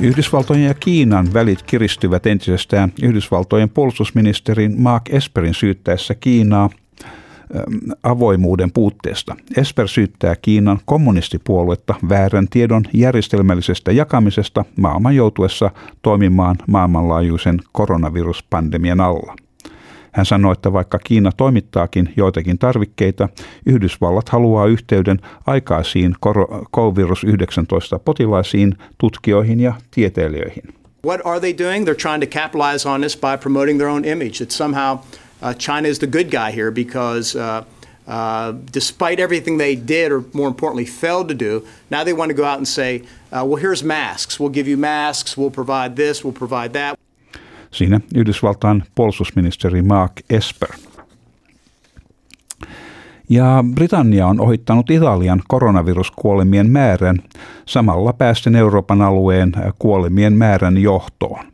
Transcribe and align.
Yhdysvaltojen 0.00 0.64
ja 0.64 0.74
Kiinan 0.74 1.34
välit 1.34 1.62
kiristyvät 1.62 2.26
entisestään 2.26 2.92
Yhdysvaltojen 3.02 3.68
puolustusministerin 3.68 4.80
Mark 4.80 5.02
Esperin 5.10 5.54
syyttäessä 5.54 6.14
Kiinaa 6.14 6.70
avoimuuden 8.02 8.72
puutteesta. 8.72 9.36
Esper 9.56 9.88
syyttää 9.88 10.36
Kiinan 10.36 10.78
kommunistipuoluetta 10.84 11.94
väärän 12.08 12.48
tiedon 12.48 12.84
järjestelmällisestä 12.92 13.92
jakamisesta 13.92 14.64
maailman 14.76 15.16
joutuessa 15.16 15.70
toimimaan 16.02 16.56
maailmanlaajuisen 16.66 17.60
koronaviruspandemian 17.72 19.00
alla. 19.00 19.36
Hän 20.12 20.26
sanoi, 20.26 20.52
että 20.52 20.72
vaikka 20.72 20.98
Kiina 20.98 21.32
toimittaakin 21.36 22.12
joitakin 22.16 22.58
tarvikkeita, 22.58 23.28
Yhdysvallat 23.66 24.28
haluaa 24.28 24.66
yhteyden 24.66 25.20
aikaisiin 25.46 26.14
COVID-19 26.76 27.98
potilaisiin, 28.04 28.74
tutkijoihin 28.98 29.60
ja 29.60 29.74
tieteilijöihin. 29.90 30.74
What 31.06 31.20
are 31.24 31.40
they 31.40 31.54
doing? 31.58 31.84
They're 31.84 32.02
trying 32.02 32.20
to 32.20 32.26
capitalize 32.40 32.88
on 32.88 33.00
this 33.00 33.16
by 33.16 33.36
promoting 33.40 33.78
their 33.78 33.90
own 33.90 34.04
image. 34.04 34.38
That 34.38 34.50
somehow 34.50 34.98
uh, 35.42 35.54
China 35.58 35.88
is 35.88 35.98
the 35.98 36.06
good 36.06 36.30
guy 36.30 36.50
here 36.50 36.70
because 36.70 37.38
uh, 37.38 37.64
uh, 38.08 38.52
despite 38.72 39.20
everything 39.22 39.58
they 39.58 39.76
did, 39.76 40.10
or 40.10 40.24
more 40.32 40.48
importantly, 40.48 40.86
failed 40.86 41.28
to 41.28 41.34
do, 41.34 41.62
now 41.90 42.04
they 42.04 42.12
want 42.12 42.30
to 42.30 42.34
go 42.34 42.44
out 42.44 42.56
and 42.58 42.66
say, 42.66 43.02
uh, 43.32 43.44
well, 43.44 43.56
here's 43.56 43.84
masks. 43.84 44.40
We'll 44.40 44.52
give 44.52 44.66
you 44.66 44.76
masks. 44.76 45.36
We'll 45.36 45.50
provide 45.50 45.96
this. 45.96 46.24
We'll 46.24 46.32
provide 46.32 46.72
that. 46.72 46.98
Siinä 47.70 48.00
Yhdysvaltain 48.14 48.82
puolustusministeri 48.94 49.82
Mark 49.82 50.12
Esper. 50.30 50.68
Ja 53.28 53.64
Britannia 53.74 54.26
on 54.26 54.40
ohittanut 54.40 54.90
Italian 54.90 55.42
koronaviruskuolemien 55.48 56.70
määrän 56.70 57.18
samalla 57.66 58.12
päästen 58.12 58.56
Euroopan 58.56 59.02
alueen 59.02 59.52
kuolemien 59.78 60.32
määrän 60.32 60.78
johtoon. 60.78 61.44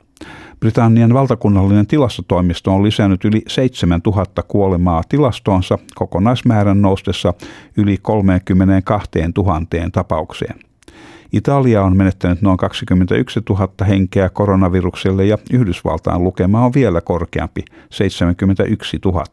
Britannian 0.61 1.15
valtakunnallinen 1.15 1.87
tilastotoimisto 1.87 2.75
on 2.75 2.83
lisännyt 2.83 3.25
yli 3.25 3.43
7000 3.49 4.43
kuolemaa 4.43 5.03
tilastoonsa 5.09 5.79
kokonaismäärän 5.95 6.83
noustessa 6.83 7.35
yli 7.77 7.99
32 8.03 9.11
000 9.37 9.61
tapaukseen. 9.93 10.55
Italia 11.33 11.83
on 11.83 11.97
menettänyt 11.97 12.43
noin 12.43 12.57
21 12.57 13.41
000 13.49 13.69
henkeä 13.89 14.29
koronavirukselle 14.29 15.25
ja 15.25 15.39
Yhdysvaltain 15.53 16.25
lukema 16.25 16.65
on 16.65 16.73
vielä 16.75 17.01
korkeampi, 17.01 17.65
71 17.91 18.99
000. 19.05 19.25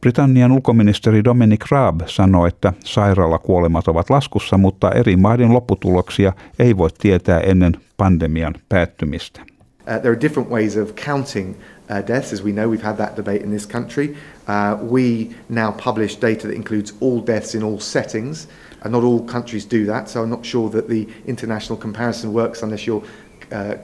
Britannian 0.00 0.52
ulkoministeri 0.52 1.24
Dominic 1.24 1.64
Raab 1.70 2.00
sanoi, 2.06 2.48
että 2.48 2.72
sairaalakuolemat 2.84 3.88
ovat 3.88 4.10
laskussa, 4.10 4.58
mutta 4.58 4.90
eri 4.90 5.16
maiden 5.16 5.52
lopputuloksia 5.52 6.32
ei 6.58 6.76
voi 6.76 6.88
tietää 6.98 7.40
ennen 7.40 7.72
pandemian 7.96 8.54
päättymistä. 8.68 9.40
Uh, 9.88 9.98
there 9.98 10.12
are 10.12 10.16
different 10.16 10.50
ways 10.50 10.76
of 10.76 10.94
counting 10.94 11.56
uh, 11.88 12.02
deaths. 12.02 12.32
As 12.32 12.42
we 12.42 12.52
know, 12.52 12.68
we've 12.68 12.82
had 12.82 12.98
that 12.98 13.16
debate 13.16 13.40
in 13.42 13.50
this 13.50 13.66
country. 13.66 14.16
Uh, 14.46 14.76
we 14.82 15.34
now 15.48 15.72
publish 15.72 16.16
data 16.16 16.46
that 16.46 16.54
includes 16.54 16.92
all 17.00 17.20
deaths 17.20 17.54
in 17.54 17.62
all 17.62 17.80
settings. 17.80 18.46
And 18.82 18.92
not 18.92 19.02
all 19.02 19.24
countries 19.26 19.64
do 19.64 19.86
that, 19.86 20.08
so 20.08 20.22
I'm 20.22 20.30
not 20.30 20.44
sure 20.46 20.70
that 20.70 20.88
the 20.88 21.08
international 21.26 21.76
comparison 21.78 22.32
works 22.32 22.62
unless 22.62 22.86
you're, 22.86 23.02
uh, 23.50 23.74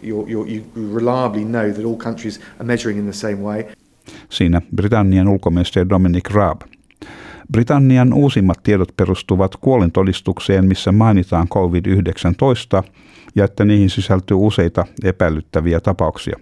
you're, 0.00 0.28
you're, 0.28 0.46
you 0.46 0.64
reliably 0.74 1.44
know 1.44 1.72
that 1.72 1.84
all 1.84 1.96
countries 1.96 2.38
are 2.60 2.64
measuring 2.64 2.98
in 2.98 3.06
the 3.06 3.12
same 3.12 3.42
way. 3.42 3.66
Siinä 4.28 4.60
Britannian 4.70 5.28
ulkoministeri 5.28 5.88
Dominic 5.88 6.30
Raab. 6.30 6.73
Britannian 7.54 8.12
uusimmat 8.12 8.62
tiedot 8.62 8.96
perustuvat 8.96 9.56
kuolintodistukseen, 9.56 10.64
missä 10.64 10.92
mainitaan 10.92 11.48
COVID-19 11.48 12.88
ja 13.34 13.44
että 13.44 13.64
niihin 13.64 13.90
sisältyy 13.90 14.36
useita 14.36 14.84
epäilyttäviä 15.04 15.80
tapauksia. 15.80 16.36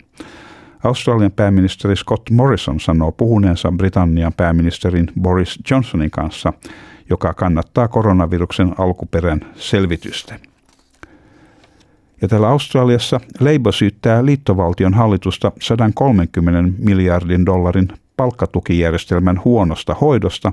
Australian 0.85 1.33
pääministeri 1.33 1.97
Scott 1.97 2.31
Morrison 2.31 2.81
sanoo 2.81 3.13
puhuneensa 3.13 3.73
Britannian 3.77 4.33
pääministerin 4.37 5.11
Boris 5.21 5.59
Johnsonin 5.71 6.11
kanssa– 6.11 6.53
joka 7.13 7.35
kannattaa 7.35 7.89
koronaviruksen 7.89 8.75
alkuperän 8.79 9.41
selvitystä. 9.57 10.39
Ja 12.23 12.29
täällä 12.29 12.49
Australiassa 12.49 13.21
Labour 13.41 13.73
syyttää 13.73 14.25
liittovaltion 14.25 14.95
hallitusta 14.95 15.53
130 15.61 16.73
miljardin 16.79 17.47
dollarin 17.47 17.89
palkkatukijärjestelmän 18.23 19.41
huonosta 19.45 19.97
hoidosta, 20.01 20.53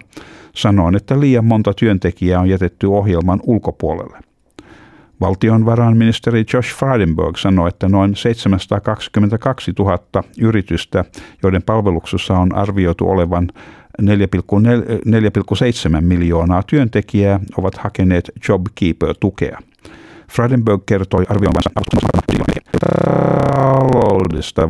sanoen, 0.56 0.96
että 0.96 1.20
liian 1.20 1.46
monta 1.46 1.74
työntekijää 1.74 2.40
on 2.40 2.50
jätetty 2.50 2.88
ohjelman 2.88 3.40
ulkopuolelle. 3.44 4.20
Valtionvarainministeri 5.22 6.46
Josh 6.54 6.76
Frydenberg 6.76 7.38
sanoi, 7.38 7.70
että 7.70 7.90
noin 7.90 8.16
722 8.16 9.72
000 9.80 10.00
yritystä, 10.42 11.06
joiden 11.44 11.64
palveluksessa 11.64 12.38
on 12.38 12.56
arvioitu 12.56 13.10
olevan 13.10 13.48
4,7 14.02 14.08
miljoonaa 16.02 16.64
työntekijää 16.64 17.40
ovat 17.58 17.78
hakeneet 17.78 18.32
JobKeeper-tukea. 18.50 19.60
Frydenberg 20.32 20.82
kertoi 20.86 21.26
arvioimansa 21.30 21.70
taloudesta 23.56 24.70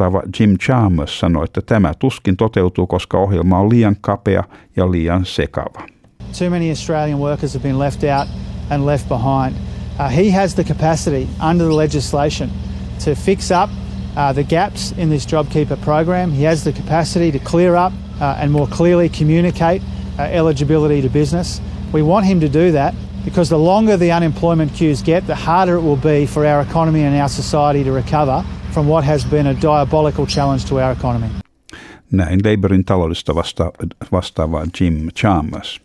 vastaava 0.00 0.22
Jim 0.40 0.58
Chalmers 0.58 1.20
sanoi, 1.20 1.44
että 1.44 1.60
tämä 1.60 1.94
tuskin 1.98 2.36
toteutuu, 2.36 2.86
koska 2.86 3.18
ohjelma 3.18 3.58
on 3.58 3.70
liian 3.70 3.96
kapea 4.00 4.44
ja 4.76 4.90
liian 4.90 5.24
sekava. 5.24 5.82
Too 6.38 6.50
many 6.50 6.68
Australian 6.70 7.18
workers 7.18 7.54
have 7.54 7.62
been 7.62 7.78
left 7.78 8.02
out 8.04 8.28
and 8.70 8.86
left 8.86 9.08
behind. 9.08 9.56
Uh, 9.98 10.08
he 10.16 10.30
has 10.30 10.54
the 10.54 10.64
capacity 10.64 11.28
under 11.50 11.66
the 11.66 11.76
legislation 11.76 12.50
to 13.04 13.14
fix 13.14 13.50
up 13.50 13.70
uh, 14.16 14.32
the 14.34 14.44
gaps 14.44 14.94
in 14.98 15.10
this 15.10 15.26
JobKeeper 15.26 15.76
program. 15.84 16.32
He 16.32 16.46
has 16.46 16.64
the 16.64 16.72
capacity 16.72 17.32
to 17.32 17.38
clear 17.38 17.76
up 17.76 17.92
uh, 18.20 18.42
and 18.42 18.50
more 18.52 18.68
clearly 18.68 19.08
communicate 19.08 19.82
uh, 20.18 20.22
eligibility 20.22 21.02
to 21.02 21.08
business. 21.08 21.60
We 21.92 22.02
want 22.02 22.26
him 22.26 22.40
to 22.40 22.48
do 22.48 22.72
that 22.72 22.94
because 23.24 23.48
the 23.48 23.58
longer 23.58 23.96
the 23.98 24.12
unemployment 24.12 24.72
queues 24.72 25.02
get, 25.02 25.26
the 25.26 25.34
harder 25.34 25.76
it 25.76 25.82
will 25.82 26.00
be 26.02 26.26
for 26.26 26.46
our 26.46 26.62
economy 26.62 27.02
and 27.02 27.16
our 27.16 27.28
society 27.28 27.84
to 27.84 27.92
recover 27.92 28.44
from 28.70 28.86
what 28.86 29.06
has 29.06 29.26
been 29.26 29.46
a 29.46 29.54
diabolical 29.62 30.26
challenge 30.26 30.68
to 30.68 30.74
our 30.74 30.92
economy. 30.92 31.26
Näin 32.12 32.40
Labourin 32.44 32.84
taloudesta 32.84 33.34
vasta- 33.34 33.72
vastaava 34.12 34.66
Jim 34.80 34.94
Chalmers. 34.94 35.80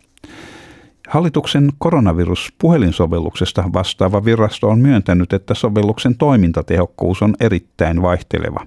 Hallituksen 1.08 1.72
koronavirus-puhelinsovelluksesta 1.78 3.64
vastaava 3.72 4.24
virasto 4.24 4.68
on 4.68 4.78
myöntänyt, 4.78 5.32
että 5.32 5.54
sovelluksen 5.54 6.16
toimintatehokkuus 6.16 7.22
on 7.22 7.34
erittäin 7.40 8.02
vaihteleva. 8.02 8.60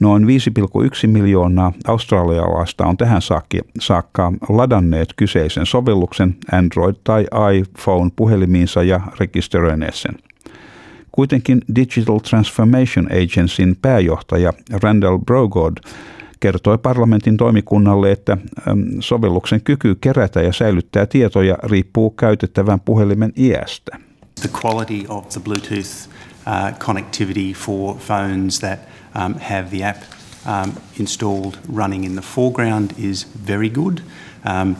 Noin 0.00 0.26
5,1 0.26 1.06
miljoonaa 1.06 1.72
australialaista 1.86 2.86
on 2.86 2.96
tähän 2.96 3.22
saakka 3.80 4.32
ladanneet 4.48 5.08
kyseisen 5.16 5.66
sovelluksen 5.66 6.36
Android- 6.52 7.00
tai 7.04 7.26
iPhone-puhelimiinsa 7.58 8.82
ja 8.82 9.00
rekisteröineet 9.20 9.94
sen. 9.94 10.14
Kuitenkin 11.16 11.62
Digital 11.74 12.18
Transformation 12.18 13.08
Agencyn 13.12 13.76
pääjohtaja 13.82 14.52
Randall 14.82 15.18
Brogod 15.18 15.76
kertoi 16.40 16.78
parlamentin 16.78 17.36
toimikunnalle, 17.36 18.12
että 18.12 18.36
sovelluksen 19.00 19.60
kyky 19.60 19.94
kerätä 19.94 20.42
ja 20.42 20.52
säilyttää 20.52 21.06
tietoja 21.06 21.58
riippuu 21.62 22.10
käytettävän 22.10 22.80
puhelimen 22.80 23.32
iästä. 23.36 23.98
The 24.40 24.50
quality 24.64 25.04
of 25.08 25.28
the 25.28 25.40
Bluetooth 25.40 26.08
uh, 26.46 26.78
connectivity 26.78 27.52
for 27.52 27.96
phones 28.06 28.60
that 28.60 28.78
um, 29.24 29.34
have 29.40 29.64
the 29.70 29.84
app 29.88 30.02
um, 30.46 30.72
installed 31.00 31.54
running 31.76 32.04
in 32.04 32.12
the 32.12 32.24
foreground 32.34 32.90
is 32.98 33.28
very 33.46 33.70
good 33.70 33.98
um, 33.98 34.76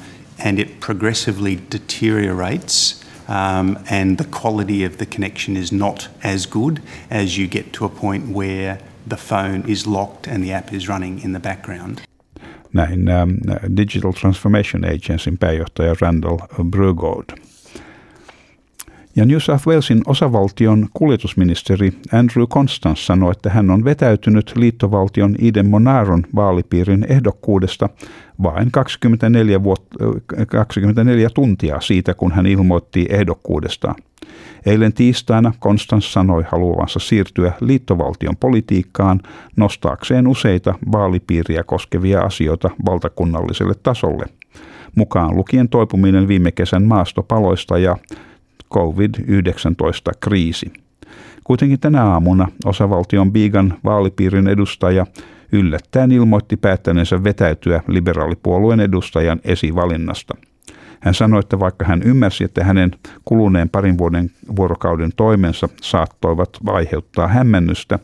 and 0.46 0.58
it 0.58 0.80
progressively 0.80 1.58
deteriorates 1.72 3.05
and 3.28 4.18
the 4.18 4.24
quality 4.24 4.84
of 4.84 4.96
the 4.98 5.06
connection 5.06 5.56
is 5.56 5.72
not 5.72 6.08
as 6.22 6.46
good 6.46 6.80
as 7.10 7.38
you 7.38 7.48
get 7.48 7.72
to 7.72 7.84
a 7.84 7.88
point 7.88 8.28
where 8.28 8.78
the 9.06 9.16
phone 9.16 9.64
is 9.68 9.86
locked 9.86 10.26
and 10.26 10.42
the 10.44 10.52
app 10.52 10.72
is 10.72 10.88
running 10.88 11.22
in 11.22 11.32
the 11.32 11.40
background. 11.40 12.00
Näin 12.72 13.08
um, 13.08 13.38
Digital 13.76 14.12
Transformation 14.12 14.84
Agencyn 14.84 15.38
pääjohtaja 15.38 15.94
Randall 16.00 16.38
Brugod. 16.64 17.32
Ja 19.16 19.24
New 19.24 19.38
South 19.38 19.68
Walesin 19.68 20.02
osavaltion 20.06 20.88
kuljetusministeri 20.94 21.92
Andrew 22.12 22.46
Constance 22.46 23.02
sanoi, 23.02 23.32
että 23.32 23.50
hän 23.50 23.70
on 23.70 23.84
vetäytynyt 23.84 24.52
liittovaltion 24.56 25.34
Iden 25.38 25.66
Monaron 25.66 26.22
vaalipiirin 26.34 27.06
ehdokkuudesta 27.08 27.88
vain 28.42 28.70
24, 28.70 29.58
vuot- 29.58 30.46
24 30.46 31.30
tuntia 31.30 31.80
siitä, 31.80 32.14
kun 32.14 32.32
hän 32.32 32.46
ilmoitti 32.46 33.06
ehdokkuudestaan. 33.10 33.94
Eilen 34.66 34.92
tiistaina 34.92 35.52
Konstans 35.58 36.12
sanoi 36.12 36.44
haluavansa 36.48 36.98
siirtyä 36.98 37.52
liittovaltion 37.60 38.36
politiikkaan 38.36 39.20
nostaakseen 39.56 40.26
useita 40.26 40.74
vaalipiiriä 40.92 41.62
koskevia 41.64 42.20
asioita 42.20 42.70
valtakunnalliselle 42.86 43.74
tasolle, 43.82 44.24
mukaan 44.94 45.36
lukien 45.36 45.68
toipuminen 45.68 46.28
viime 46.28 46.52
kesän 46.52 46.82
maastopaloista 46.82 47.78
ja 47.78 47.96
COVID-19-kriisi. 48.74 50.72
Kuitenkin 51.44 51.80
tänä 51.80 52.04
aamuna 52.04 52.48
osavaltion 52.64 53.32
Bigan 53.32 53.74
vaalipiirin 53.84 54.48
edustaja 54.48 55.06
yllättäen 55.52 56.12
ilmoitti 56.12 56.56
päättäneensä 56.56 57.24
vetäytyä 57.24 57.82
liberaalipuolueen 57.88 58.80
edustajan 58.80 59.40
esivalinnasta– 59.44 60.34
hän 61.00 61.14
sanoi, 61.14 61.40
että 61.40 61.60
vaikka 61.60 61.84
hän 61.84 62.02
ymmärsi, 62.02 62.44
että 62.44 62.64
hänen 62.64 62.90
kuluneen 63.24 63.68
parin 63.68 63.98
vuoden 63.98 64.30
vuorokauden 64.56 65.10
toimensa 65.16 65.68
saattoivat 65.82 66.58
aiheuttaa 66.66 67.28
hämmennystä, 67.28 67.98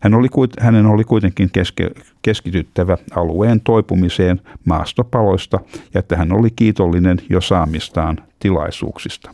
hän 0.00 0.14
oli, 0.14 0.28
hänen 0.60 0.86
oli 0.86 1.04
kuitenkin 1.04 1.50
keske, 1.52 1.90
keskityttävä 2.22 2.98
alueen 3.16 3.60
toipumiseen 3.60 4.40
maastopaloista 4.64 5.60
ja 5.94 5.98
että 5.98 6.16
hän 6.16 6.32
oli 6.32 6.48
kiitollinen 6.56 7.18
jo 7.30 7.40
saamistaan 7.40 8.18
tilaisuuksista. 8.38 9.30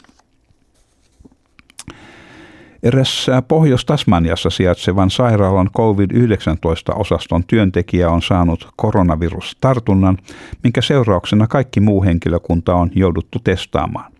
Eräs 2.82 3.26
Pohjois-Tasmaniassa 3.48 4.50
sijaitsevan 4.50 5.10
sairaalan 5.10 5.70
COVID-19-osaston 5.76 7.44
työntekijä 7.46 8.10
on 8.10 8.22
saanut 8.22 8.68
koronavirustartunnan, 8.76 10.18
minkä 10.62 10.80
seurauksena 10.80 11.46
kaikki 11.46 11.80
muu 11.80 12.02
henkilökunta 12.02 12.74
on 12.74 12.90
jouduttu 12.94 13.38
testaamaan. 13.44 14.12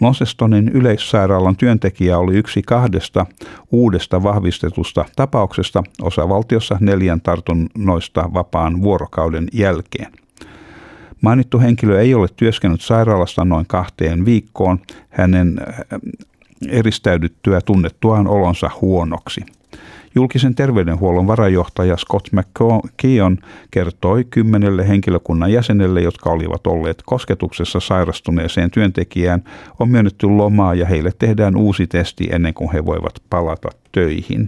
Launcestonin 0.00 0.68
yleissairaalan 0.68 1.56
työntekijä 1.56 2.18
oli 2.18 2.36
yksi 2.36 2.62
kahdesta 2.62 3.26
uudesta 3.72 4.22
vahvistetusta 4.22 5.04
tapauksesta 5.16 5.82
osavaltiossa 6.02 6.76
neljän 6.80 7.20
tartunnoista 7.20 8.30
vapaan 8.34 8.82
vuorokauden 8.82 9.48
jälkeen. 9.52 10.12
Mainittu 11.20 11.60
henkilö 11.60 12.00
ei 12.00 12.14
ole 12.14 12.28
työskennellyt 12.36 12.80
sairaalasta 12.80 13.44
noin 13.44 13.66
kahteen 13.66 14.24
viikkoon. 14.24 14.80
Hänen 15.10 15.60
eristäydyttyä 16.68 17.60
tunnettuaan 17.60 18.26
olonsa 18.26 18.70
huonoksi. 18.80 19.40
Julkisen 20.14 20.54
terveydenhuollon 20.54 21.26
varajohtaja 21.26 21.96
Scott 21.96 22.28
McKeon 22.32 23.38
kertoi 23.70 24.24
kymmenelle 24.30 24.88
henkilökunnan 24.88 25.52
jäsenelle, 25.52 26.00
jotka 26.00 26.30
olivat 26.30 26.66
olleet 26.66 27.02
kosketuksessa 27.06 27.80
sairastuneeseen 27.80 28.70
työntekijään, 28.70 29.44
on 29.80 29.88
myönnetty 29.88 30.26
lomaa 30.26 30.74
ja 30.74 30.86
heille 30.86 31.12
tehdään 31.18 31.56
uusi 31.56 31.86
testi 31.86 32.28
ennen 32.32 32.54
kuin 32.54 32.72
he 32.72 32.84
voivat 32.84 33.22
palata 33.30 33.68
töihin. 33.92 34.46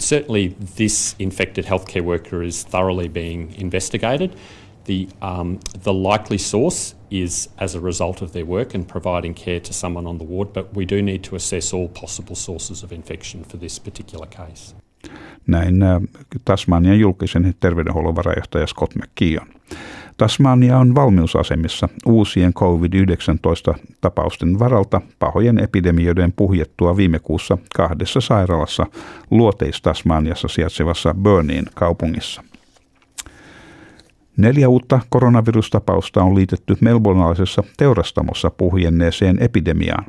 Certainly 0.00 0.52
this 0.76 1.16
infected 1.18 1.64
healthcare 1.64 2.04
worker 2.04 2.42
is 2.42 2.64
thoroughly 2.64 3.08
being 3.08 3.50
investigated. 3.58 4.30
The, 4.84 5.06
um, 5.22 5.58
the 5.82 5.92
likely 5.92 6.38
source 6.38 6.96
is 7.12 7.50
as 7.56 7.76
a 7.76 7.80
result 7.80 8.22
of 8.22 8.32
their 8.32 8.46
work 8.46 8.74
and 8.74 8.86
providing 8.86 9.34
care 9.44 9.60
to 9.60 9.72
someone 9.72 10.08
on 10.08 10.18
the 10.18 10.24
ward, 10.24 10.48
but 10.52 10.66
we 10.76 10.88
do 10.88 11.02
need 11.02 11.20
to 11.30 11.36
assess 11.36 11.74
all 11.74 11.88
possible 12.00 12.34
sources 12.34 12.84
of 12.84 12.92
infection 12.92 13.42
for 13.42 13.60
this 13.60 13.80
particular 13.80 14.26
case. 14.26 14.74
Näin 15.46 15.82
äh, 15.82 16.02
Tasmanian 16.44 17.00
julkisen 17.00 17.54
terveydenhuollon 17.60 18.16
varajohtaja 18.16 18.66
Scott 18.66 18.94
McKeon. 18.94 19.46
Tasmania 20.16 20.78
on 20.78 20.94
valmiusasemissa 20.94 21.88
uusien 22.06 22.54
COVID-19-tapausten 22.54 24.58
varalta 24.58 25.00
pahojen 25.18 25.58
epidemioiden 25.58 26.32
puhjettua 26.32 26.96
viime 26.96 27.18
kuussa 27.18 27.58
kahdessa 27.76 28.20
sairaalassa 28.20 28.86
Luoteis-Tasmaniassa 29.30 30.48
sijaitsevassa 30.48 31.14
Burnin 31.14 31.66
kaupungissa. 31.74 32.42
Neljä 34.36 34.68
uutta 34.68 35.00
koronavirustapausta 35.08 36.22
on 36.22 36.34
liitetty 36.34 36.76
melbournealaisessa 36.80 37.62
teurastamossa 37.76 38.50
puhjenneeseen 38.50 39.36
epidemiaan. 39.40 40.04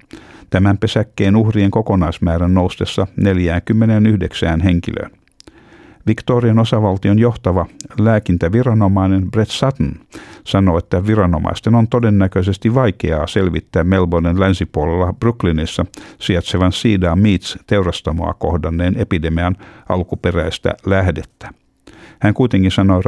Tämän 0.50 0.78
pesäkkeen 0.78 1.36
uhrien 1.36 1.72
kokonaismäärän 1.72 2.54
noustessa 2.54 3.08
49 3.18 4.62
henkilöön. 4.62 5.12
Victorian 6.08 6.60
osavaltion 6.60 7.20
johtava 7.20 7.66
lääkintäviranomainen 8.00 9.31
Brett 9.31 9.52
Sutton 9.52 9.92
sanoi, 10.44 10.78
että 10.78 11.08
viranomaisten 11.08 11.75
on 11.75 11.88
todennäköisesti 11.88 12.75
vaikeaa 12.75 13.28
selvittää 13.28 13.84
Melbournen 13.84 14.40
länsipuolella 14.40 15.14
Brooklynissa 15.14 15.86
sijaitsevan 16.20 16.72
Cedar 16.72 17.16
Meats 17.16 17.58
teurastamoa 17.68 18.34
kohdanneen 18.34 18.96
epidemian 18.98 19.58
alkuperäistä 19.90 20.74
lähdettä. 20.86 21.62
Hän 22.24 22.34
kuitenkin 22.34 22.72
sanoi 22.72 23.02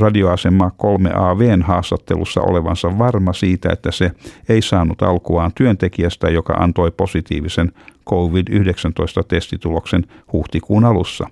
radioasema 0.00 0.70
3AVn 0.82 1.62
haastattelussa 1.62 2.40
olevansa 2.40 2.98
varma 2.98 3.32
siitä, 3.32 3.72
että 3.72 3.90
se 3.90 4.10
ei 4.48 4.62
saanut 4.62 5.02
alkuaan 5.02 5.50
työntekijästä, 5.54 6.30
joka 6.30 6.52
antoi 6.52 6.90
positiivisen 6.90 7.72
COVID-19-testituloksen 8.10 10.04
huhtikuun 10.32 10.84
alussa, 10.84 11.26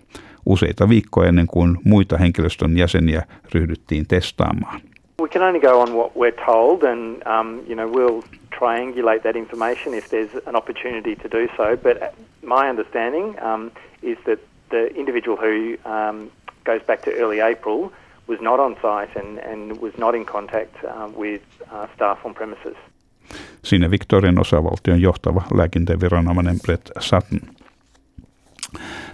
useita 0.47 0.89
viikkoja 0.89 1.29
ennen 1.29 1.47
kuin 1.47 1.79
muita 1.85 2.17
henkilöstön 2.17 2.79
jäseniä 2.79 3.23
ryhdyttiin 3.55 4.07
testaamaan. 4.09 4.81
We 5.23 5.29
can 5.29 5.43
only 5.43 5.61
go 5.61 5.81
on 5.81 5.93
what 5.95 6.13
we're 6.15 6.45
told 6.47 6.83
and 6.83 7.23
um, 7.27 7.61
you 7.69 7.75
know, 7.75 7.89
we'll 7.93 8.23
triangulate 8.59 9.21
that 9.21 9.37
information 9.37 9.95
if 9.95 10.07
there's 10.07 10.49
an 10.49 10.57
opportunity 10.57 11.17
to 11.17 11.29
do 11.39 11.47
so. 11.57 11.77
But 11.77 11.97
my 12.43 12.71
understanding 12.71 13.37
um, 13.43 13.71
is 14.03 14.19
that 14.25 14.39
the 14.71 14.87
individual 14.95 15.37
who 15.37 15.77
um, 15.85 16.31
goes 16.71 16.87
back 16.87 17.01
to 17.03 17.11
early 17.11 17.41
April, 17.53 17.91
was 18.29 18.41
not 18.41 18.61
on 18.61 18.75
site 18.75 19.21
and, 19.21 19.39
and 19.39 19.81
was 19.81 19.93
not 19.99 20.15
in 20.15 20.27
contact 20.27 20.75
uh, 20.85 21.19
with 21.19 21.43
uh, 21.73 21.89
staff 21.95 22.27
on 22.27 22.35
premises. 22.35 22.77
Siinä 23.65 23.91
Victorian 23.91 24.41
osavaltion 24.41 25.03
johtava 25.03 25.43
lääkintäviranomainen 25.55 26.57
Brett 26.67 26.91
Sutton. 26.99 27.41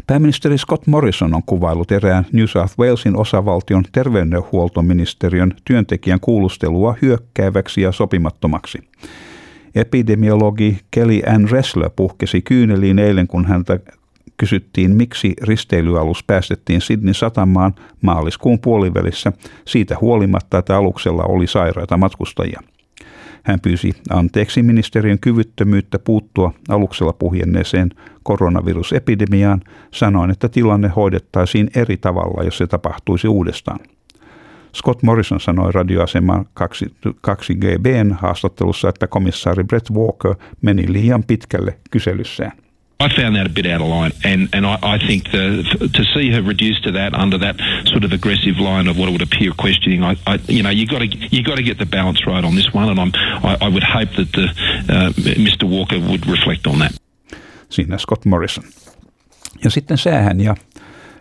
Pääministeri 0.07 0.59
Scott 0.59 0.87
Morrison 0.87 1.35
on 1.35 1.43
kuvailut 1.47 1.93
erään 1.93 2.27
New 2.33 2.47
South 2.47 2.79
Walesin 2.79 3.17
osavaltion 3.17 3.85
terveydenhuoltoministeriön 3.93 5.55
työntekijän 5.65 6.21
kuulustelua 6.21 6.95
hyökkääväksi 7.03 7.81
ja 7.81 7.93
sopimattomaksi. 7.93 8.79
Epidemiologi 9.75 10.79
Kelly 10.91 11.21
Ann 11.27 11.49
Ressler 11.51 11.91
puhkesi 11.97 12.43
kyyneliin 12.43 12.99
eilen, 12.99 13.27
kun 13.27 13.47
häntä 13.47 13.79
kysyttiin, 14.37 14.97
miksi 14.97 15.35
risteilyalus 15.43 16.25
päästettiin 16.25 16.81
Sydney 16.81 17.15
satamaan 17.15 17.75
maaliskuun 18.03 18.59
puolivälissä 18.59 19.33
siitä 19.67 19.97
huolimatta, 20.01 20.59
että 20.59 20.77
aluksella 20.77 21.23
oli 21.23 21.47
sairaita 21.47 21.97
matkustajia. 21.97 22.61
Hän 23.43 23.61
pyysi 23.61 23.93
anteeksi 24.11 24.63
ministeriön 24.63 25.19
kyvyttömyyttä 25.19 25.99
puuttua 25.99 26.53
aluksella 26.69 27.13
puhjenneeseen 27.13 27.91
koronavirusepidemiaan, 28.23 29.61
sanoen, 29.91 30.31
että 30.31 30.49
tilanne 30.49 30.89
hoidettaisiin 30.89 31.71
eri 31.77 31.97
tavalla, 31.97 32.45
jos 32.45 32.59
se 32.59 32.67
tapahtuisi 32.67 33.29
uudestaan. 33.29 33.81
Scott 34.77 35.03
Morrison 35.03 35.41
sanoi 35.41 35.73
radioasema 35.73 36.45
2GBn 37.27 38.15
haastattelussa, 38.19 38.89
että 38.89 39.07
komissaari 39.07 39.65
Brett 39.65 39.91
Walker 39.91 40.35
meni 40.63 40.93
liian 40.93 41.25
pitkälle 41.25 41.79
kyselyssään. 41.91 42.64
I 43.05 43.09
found 43.09 43.37
that 43.37 43.47
a 43.47 43.51
bit 43.51 43.67
out 43.67 43.81
of 43.81 43.89
line, 43.89 44.13
and 44.25 44.49
and 44.55 44.65
I, 44.67 44.79
I 44.95 44.99
think 45.07 45.31
the, 45.31 45.91
to 45.99 46.05
see 46.15 46.31
her 46.35 46.43
reduced 46.43 46.85
to 46.85 46.93
that 46.93 47.13
under 47.15 47.39
that 47.39 47.57
sort 47.93 48.05
of 48.05 48.13
aggressive 48.13 48.57
line 48.59 48.87
of 48.91 48.97
what 48.99 49.13
would 49.13 49.23
appear 49.23 49.53
questioning, 49.65 50.03
I, 50.03 50.17
I 50.27 50.35
you 50.49 50.63
know 50.63 50.71
you 50.71 50.87
got 50.87 51.01
to 51.01 51.09
you 51.37 51.43
got 51.43 51.57
to 51.57 51.63
get 51.63 51.79
the 51.79 51.87
balance 51.87 52.27
right 52.27 52.45
on 52.45 52.55
this 52.55 52.73
one, 52.75 52.89
and 52.89 52.99
I'm 52.99 53.13
I, 53.49 53.67
I 53.67 53.69
would 53.69 53.85
hope 53.97 54.11
that 54.17 54.33
the, 54.33 54.47
uh, 54.89 55.11
Mr 55.47 55.65
Walker 55.69 56.01
would 56.01 56.27
reflect 56.27 56.67
on 56.67 56.79
that. 56.79 56.93
Siinä 57.69 57.99
Scott 57.99 58.25
Morrison. 58.25 58.65
Ja 59.65 59.71
sitten 59.71 59.99
säähän 59.99 60.41
ja, 60.41 60.55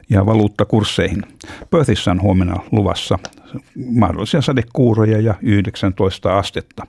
ja 0.09 0.25
valuuttakursseihin. 0.25 1.23
Perthissä 1.69 2.11
on 2.11 2.21
huomenna 2.21 2.59
luvassa 2.71 3.19
mahdollisia 3.75 4.41
sadekuuroja 4.41 5.21
ja 5.21 5.35
19 5.41 6.37
astetta. 6.37 6.87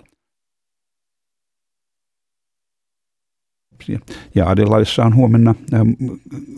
Ja 4.35 4.49
Adelaidessa 4.49 5.05
on 5.05 5.15
huomenna 5.15 5.55
ähm, 5.75 5.89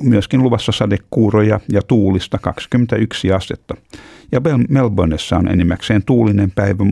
myöskin 0.03 0.43
luvassa 0.43 0.73
sadekuuroja 0.73 1.61
ja 1.73 1.83
tuulista 1.83 2.39
21 2.39 3.33
astetta. 3.33 3.75
Ja 4.33 4.41
Melbourneessa 4.69 5.37
on 5.37 5.49
enimmäkseen 5.49 6.03
tuulinen 6.03 6.51
päivä 6.51 6.85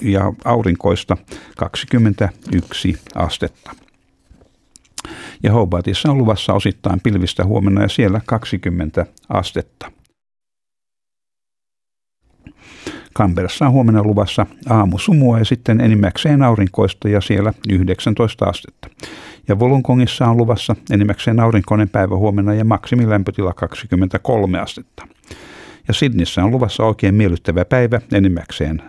ja 0.00 0.32
aurinkoista 0.44 1.16
21 1.56 2.96
astetta. 3.14 3.70
Ja 5.42 5.52
Hobartissa 5.52 6.10
on 6.10 6.18
luvassa 6.18 6.52
osittain 6.52 7.00
pilvistä 7.00 7.44
huomenna 7.44 7.82
ja 7.82 7.88
siellä 7.88 8.20
20 8.26 9.06
astetta. 9.28 9.92
Kamperassa 13.14 13.66
on 13.66 13.72
huomenna 13.72 14.02
luvassa 14.02 14.46
aamusumua 14.68 15.38
ja 15.38 15.44
sitten 15.44 15.80
enimmäkseen 15.80 16.42
aurinkoista 16.42 17.08
ja 17.08 17.20
siellä 17.20 17.52
19 17.68 18.44
astetta. 18.44 18.88
Ja 19.48 19.58
Volongongissa 19.58 20.26
on 20.26 20.36
luvassa 20.36 20.76
enimmäkseen 20.90 21.40
aurinkoinen 21.40 21.88
päivä 21.88 22.16
huomenna 22.16 22.54
ja 22.54 22.64
maksimilämpötila 22.64 23.54
23 23.54 24.58
astetta. 24.58 25.06
Ja 25.88 25.94
Sydnissä 25.94 26.44
on 26.44 26.50
luvassa 26.50 26.84
oikein 26.84 27.14
miellyttävä 27.14 27.64
päivä 27.64 28.00
enimmäkseen 28.12 28.82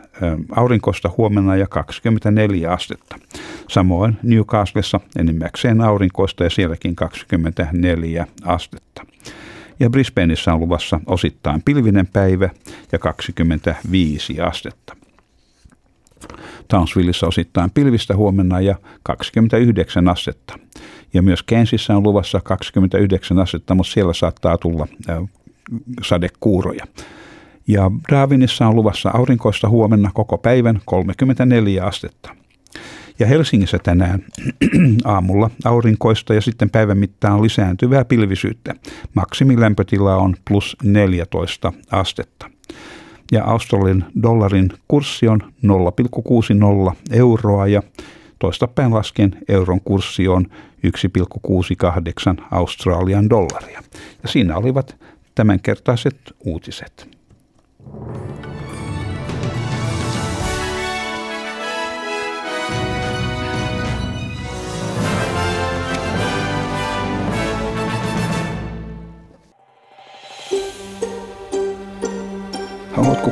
aurinkoista 0.55 1.11
huomenna 1.17 1.55
ja 1.55 1.67
24 1.67 2.71
astetta. 2.71 3.15
Samoin 3.69 4.17
Newcastlessa 4.23 4.99
enimmäkseen 5.19 5.81
aurinkoista 5.81 6.43
ja 6.43 6.49
sielläkin 6.49 6.95
24 6.95 8.27
astetta. 8.43 9.05
Ja 9.81 9.89
Brisbaneissa 9.89 10.53
on 10.53 10.59
luvassa 10.59 10.99
osittain 11.05 11.61
pilvinen 11.65 12.07
päivä 12.07 12.49
ja 12.91 12.99
25 12.99 14.41
astetta. 14.41 14.95
Townsvilleissa 16.67 17.27
osittain 17.27 17.71
pilvistä 17.71 18.15
huomenna 18.15 18.59
ja 18.59 18.75
29 19.03 20.07
astetta. 20.07 20.59
Ja 21.13 21.21
myös 21.21 21.43
Kensissä 21.43 21.97
on 21.97 22.03
luvassa 22.03 22.41
29 22.43 23.39
astetta, 23.39 23.75
mutta 23.75 23.91
siellä 23.91 24.13
saattaa 24.13 24.57
tulla 24.57 24.87
sadekuuroja. 26.03 26.85
Ja 27.67 27.91
Darwinissa 28.11 28.67
on 28.67 28.75
luvassa 28.75 29.11
aurinkoista 29.13 29.69
huomenna 29.69 30.11
koko 30.13 30.37
päivän 30.37 30.81
34 30.85 31.85
astetta. 31.85 32.40
Ja 33.19 33.27
Helsingissä 33.27 33.79
tänään 33.83 34.23
aamulla 35.03 35.49
aurinkoista 35.65 36.33
ja 36.33 36.41
sitten 36.41 36.69
päivän 36.69 36.97
mittaan 36.97 37.41
lisääntyvää 37.41 38.05
pilvisyyttä. 38.05 38.75
Maksimilämpötila 39.13 40.15
on 40.15 40.35
plus 40.47 40.77
14 40.83 41.73
astetta. 41.91 42.49
Ja 43.31 43.43
Australian 43.43 44.05
dollarin 44.23 44.69
kurssi 44.87 45.27
on 45.27 45.41
0,60 46.91 46.95
euroa 47.11 47.67
ja 47.67 47.83
toistapäin 48.39 48.93
lasken 48.93 49.37
euron 49.47 49.81
kurssi 49.81 50.27
on 50.27 50.45
1,68 52.37 52.43
Australian 52.51 53.29
dollaria. 53.29 53.81
Ja 54.23 54.29
siinä 54.29 54.57
olivat 54.57 54.95
tämänkertaiset 55.35 56.17
uutiset. 56.45 57.09